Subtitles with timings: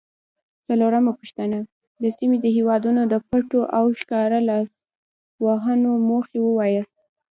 [0.67, 1.59] څلورمه پوښتنه:
[2.03, 6.95] د سیمې د هیوادونو د پټو او ښکاره لاسوهنو موخې ووایاست؟